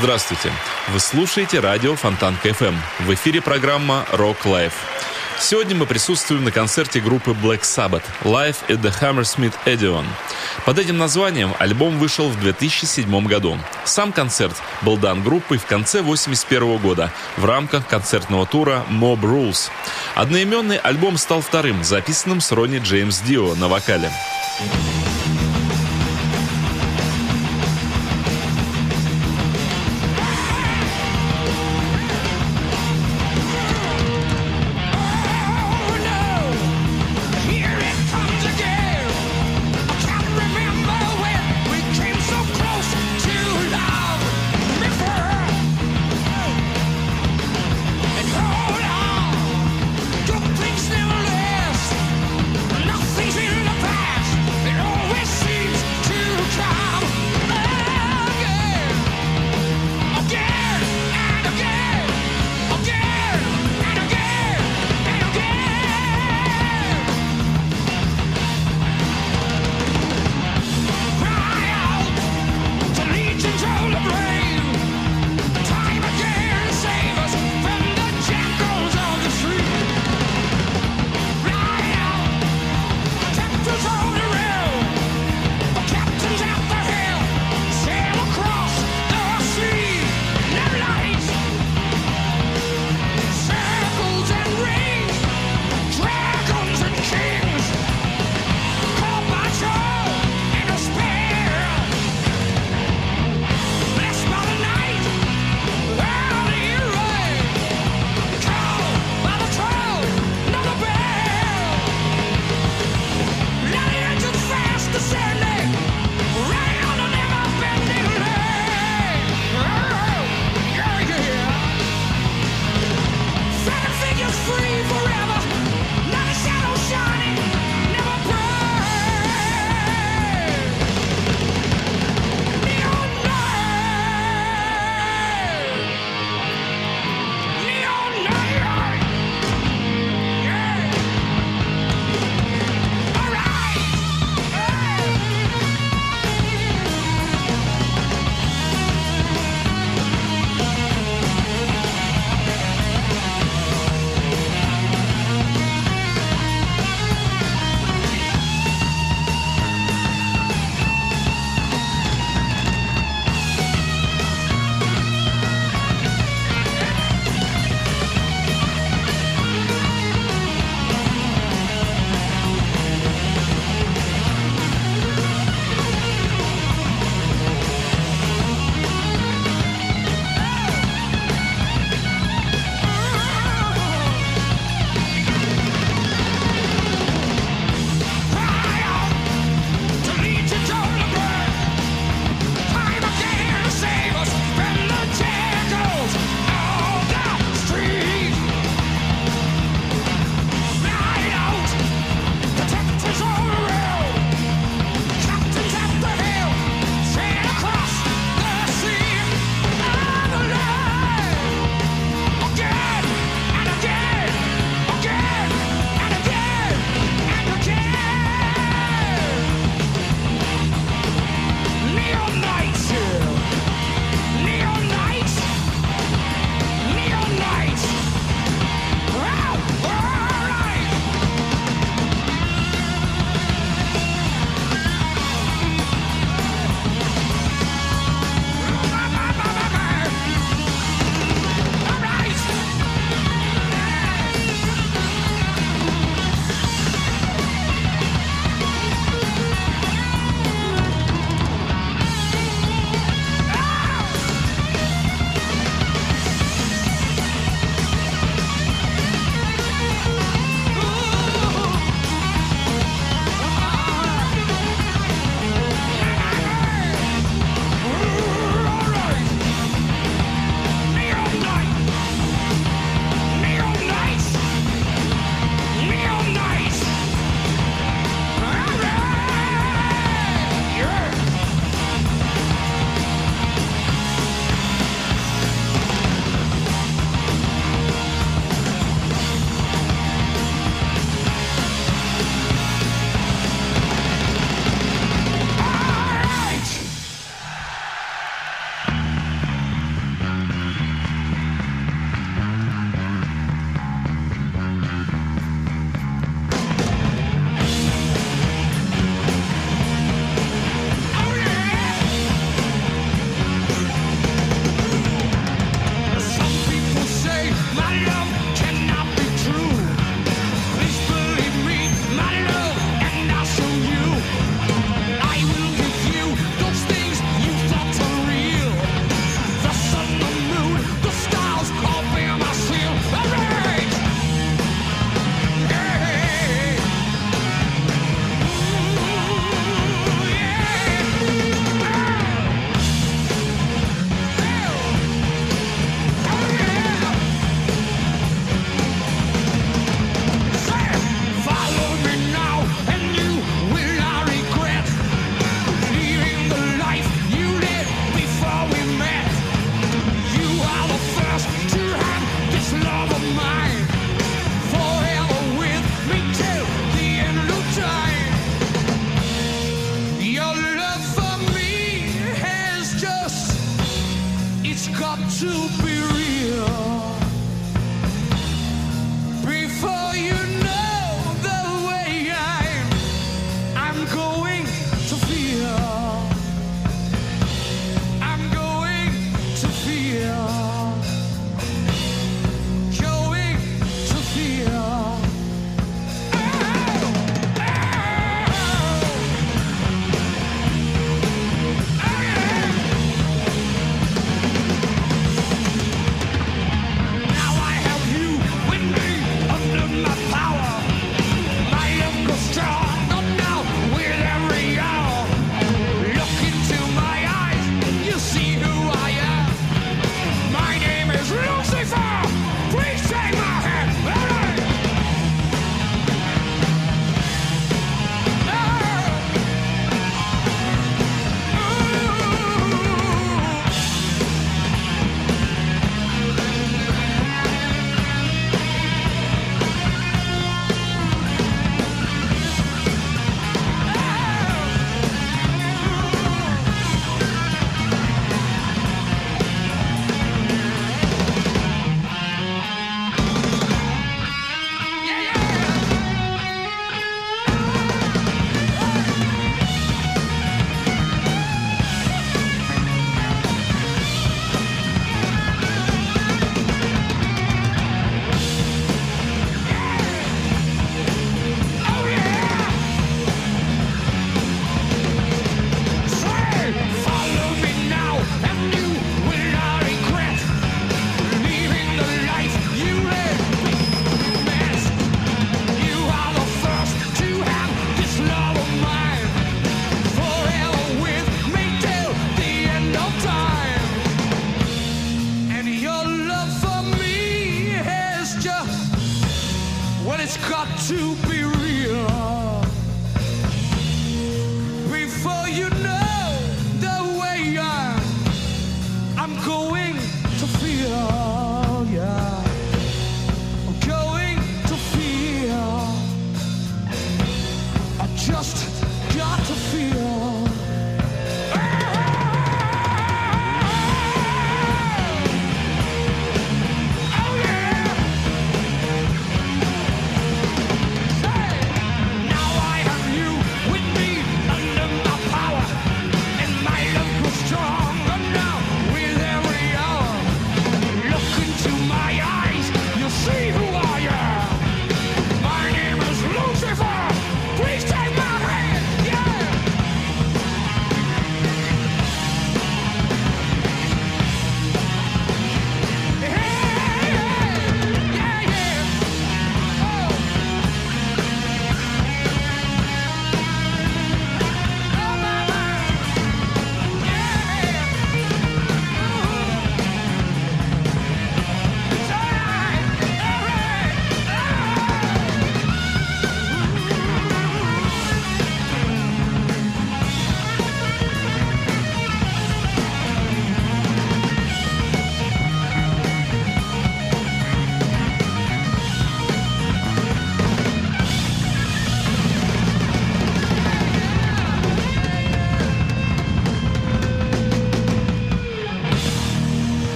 Здравствуйте! 0.00 0.52
Вы 0.92 1.00
слушаете 1.00 1.58
радио 1.58 1.96
Фонтанка 1.96 2.50
FM. 2.50 2.74
В 3.00 3.14
эфире 3.14 3.40
программа 3.40 4.06
Rock 4.12 4.42
Life. 4.44 4.74
Сегодня 5.40 5.74
мы 5.74 5.86
присутствуем 5.86 6.44
на 6.44 6.52
концерте 6.52 7.00
группы 7.00 7.32
Black 7.32 7.62
Sabbath 7.62 8.04
Live 8.22 8.58
at 8.68 8.80
the 8.80 8.94
Hammersmith 9.00 9.54
Odeon. 9.66 10.04
Под 10.64 10.78
этим 10.78 10.98
названием 10.98 11.52
альбом 11.58 11.98
вышел 11.98 12.28
в 12.28 12.38
2007 12.38 13.26
году. 13.26 13.58
Сам 13.84 14.12
концерт 14.12 14.54
был 14.82 14.98
дан 14.98 15.24
группой 15.24 15.58
в 15.58 15.66
конце 15.66 15.98
1981 15.98 16.78
года 16.78 17.12
в 17.36 17.44
рамках 17.44 17.88
концертного 17.88 18.46
тура 18.46 18.84
Mob 18.88 19.20
Rules. 19.22 19.68
Одноименный 20.14 20.76
альбом 20.76 21.18
стал 21.18 21.40
вторым, 21.40 21.82
записанным 21.82 22.40
с 22.40 22.52
Ронни 22.52 22.78
Джеймс 22.78 23.18
Дио 23.20 23.56
на 23.56 23.66
вокале. 23.66 24.12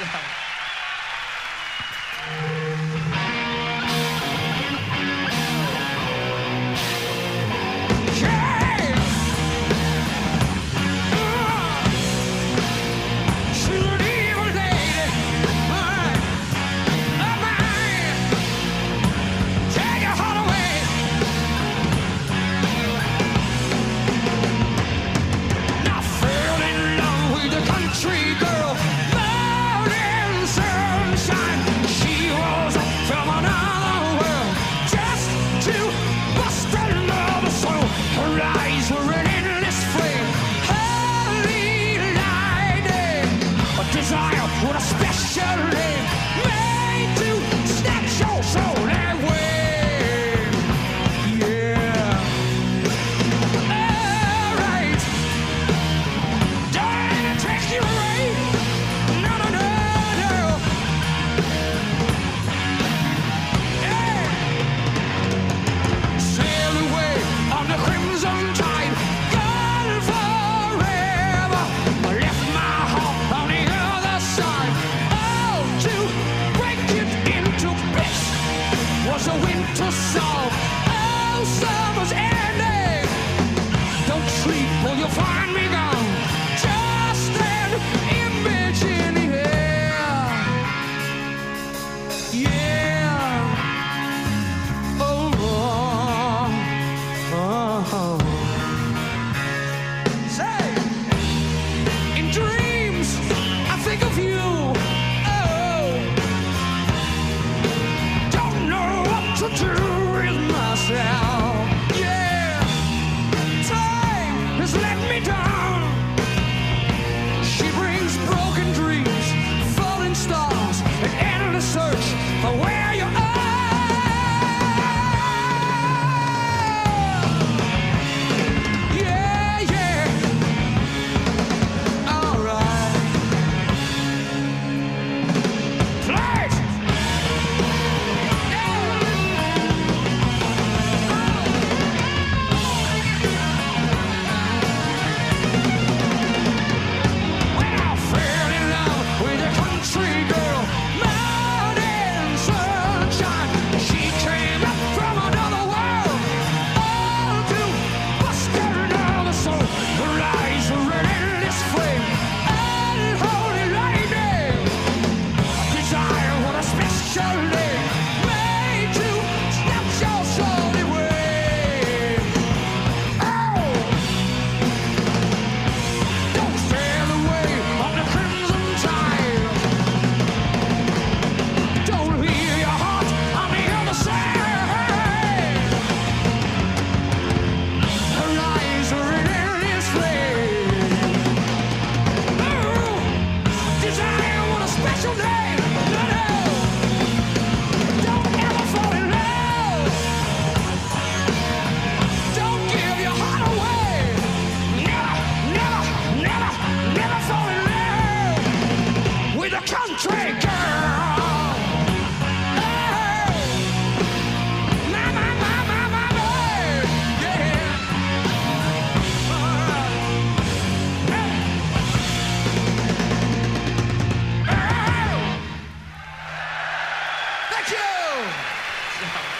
Yeah. 0.00 0.43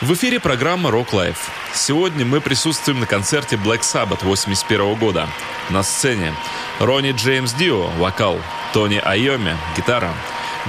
В 0.04 0.12
эфире 0.12 0.38
программа 0.38 0.90
Rock 0.90 1.12
Life. 1.12 1.38
Сегодня 1.72 2.26
мы 2.26 2.42
присутствуем 2.42 3.00
на 3.00 3.06
концерте 3.06 3.56
Black 3.56 3.80
Sabbath 3.80 4.22
81 4.22 4.96
года. 4.96 5.26
На 5.70 5.82
сцене 5.82 6.34
Ронни 6.78 7.12
Джеймс 7.12 7.54
Дио, 7.54 7.86
вокал, 7.96 8.38
Тони 8.74 9.00
Айоми, 9.02 9.56
гитара, 9.74 10.12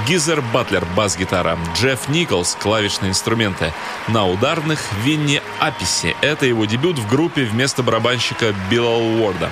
Гизер 0.08 0.42
Батлер, 0.54 0.86
бас-гитара, 0.96 1.58
Джефф 1.76 2.08
Николс, 2.08 2.56
клавишные 2.58 3.10
инструменты. 3.10 3.74
На 4.08 4.26
ударных 4.26 4.80
Винни 5.04 5.42
Аписи. 5.60 6.16
Это 6.22 6.46
его 6.46 6.64
дебют 6.64 6.98
в 6.98 7.10
группе 7.10 7.44
вместо 7.44 7.84
барабанщика 7.84 8.56
Билла 8.70 8.96
Уорда. 8.96 9.50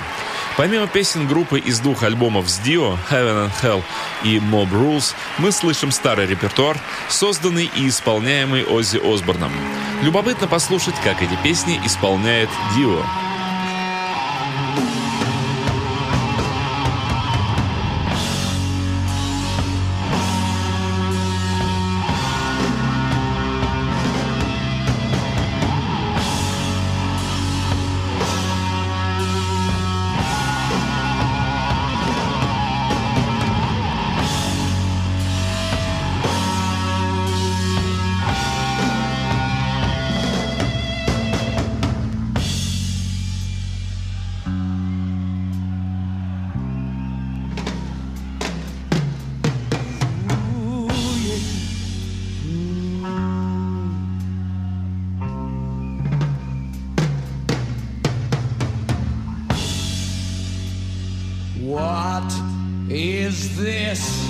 Помимо 0.56 0.86
песен 0.86 1.26
группы 1.26 1.58
из 1.58 1.80
двух 1.80 2.04
альбомов 2.04 2.48
с 2.48 2.60
Dio, 2.60 2.96
Heaven 3.10 3.48
and 3.48 3.52
Hell 3.60 3.82
и 4.22 4.38
Mob 4.38 4.70
Rules, 4.70 5.14
мы 5.38 5.50
слышим 5.50 5.90
старый 5.90 6.26
репертуар, 6.26 6.78
созданный 7.08 7.68
и 7.74 7.88
исполняемый 7.88 8.64
Оззи 8.64 8.98
Осборном. 8.98 9.50
Любопытно 10.02 10.46
послушать, 10.46 10.94
как 11.02 11.22
эти 11.22 11.36
песни 11.42 11.80
исполняет 11.84 12.48
Dio. 12.76 13.04
What 62.14 62.32
is 62.88 63.58
this 63.58 64.28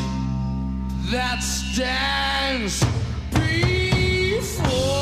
that 1.11 1.41
stands 1.43 2.83
before? 3.31 4.94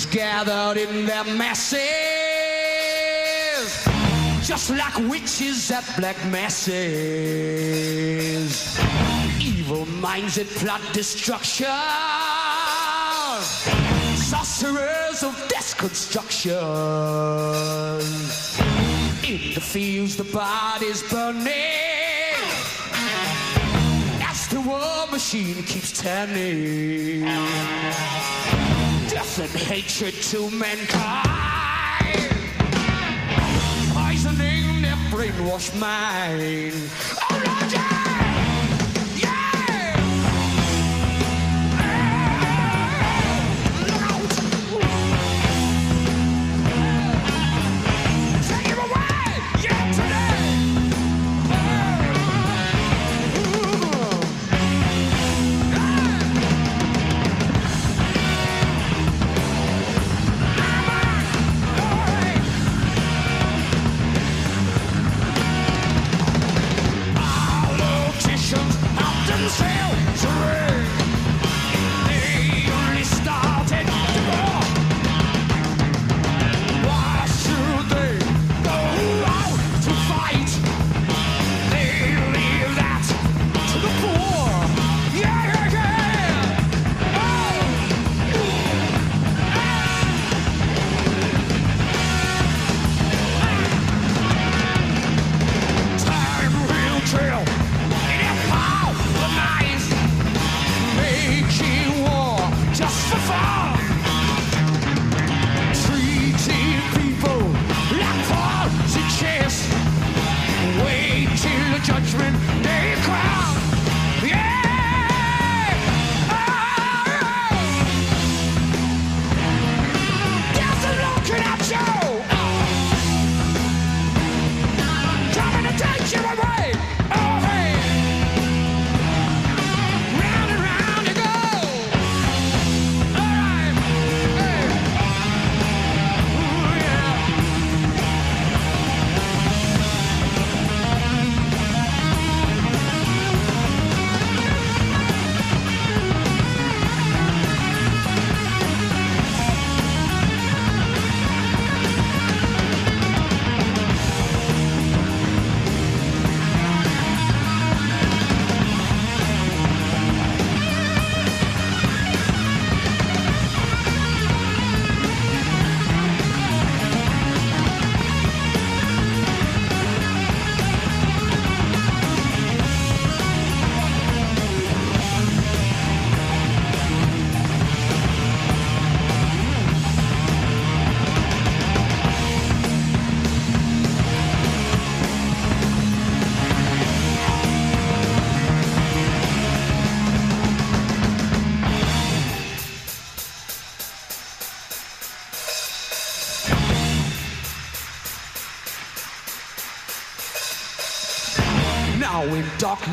Generals 0.00 0.06
gathered 0.06 0.78
in 0.78 1.06
their 1.06 1.24
masses, 1.36 1.80
just 4.46 4.70
like 4.70 4.96
witches 5.10 5.70
at 5.70 5.84
black 5.98 6.16
masses. 6.26 6.70
Evil 9.40 9.86
minds 9.86 10.36
that 10.36 10.46
plot 10.46 10.80
destruction, 10.92 11.66
sorcerers 14.16 15.22
of 15.22 15.34
destruction. 15.48 16.52
In 19.24 19.54
the 19.54 19.60
fields, 19.60 20.16
the 20.16 20.24
bodies 20.24 21.02
burning 21.10 21.44
as 24.22 24.48
the 24.48 24.60
war 24.60 25.06
machine 25.10 25.62
keeps 25.64 25.92
turning. 26.00 27.28
Hatred 29.38 30.12
to 30.14 30.50
mankind, 30.50 30.90
poisoning 33.94 34.82
their 34.82 34.96
brainwashed 35.10 35.78
mind. 35.78 36.74
Oh 37.30 37.42
Lord, 37.46 37.79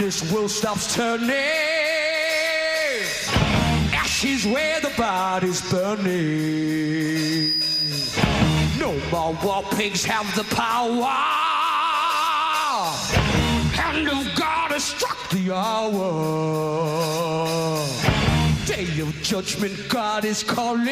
darkness 0.08 0.32
will 0.32 0.48
stops 0.48 0.96
turning, 0.96 1.36
ashes 3.94 4.46
where 4.46 4.80
the 4.80 4.92
body's 4.98 5.62
burning. 5.70 7.52
No 8.80 8.94
more 9.12 9.38
war 9.44 9.64
pigs 9.76 10.06
have 10.06 10.34
the 10.36 10.46
power. 10.56 11.04
Hand 13.76 14.08
of 14.08 14.36
God 14.36 14.72
has 14.72 14.86
struck 14.86 15.30
the 15.30 15.54
hour. 15.54 15.98
Day 18.66 19.02
of 19.02 19.14
judgment, 19.22 19.90
God 19.90 20.24
is 20.24 20.42
calling. 20.42 20.88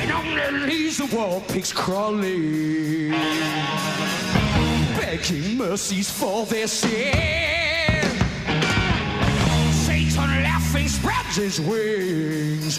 And 0.00 0.10
only 0.10 0.66
leaves 0.66 0.98
the 0.98 1.06
war 1.16 1.40
pigs 1.48 1.72
crawling 1.72 3.14
begging 5.10 5.56
mercies 5.56 6.10
for 6.10 6.44
their 6.44 6.66
sin. 6.66 8.04
Satan 9.72 10.42
laughing 10.42 10.86
spreads 10.86 11.36
his 11.36 11.58
wings. 11.58 12.78